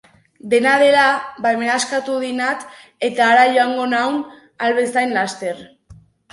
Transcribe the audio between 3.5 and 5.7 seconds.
joango naun ahal bezain laster.